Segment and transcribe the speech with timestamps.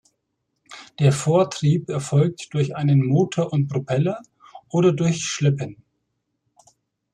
[0.99, 4.23] Der Vortrieb erfolgt durch einen Motor und Propeller
[4.67, 5.83] oder durch Schleppen.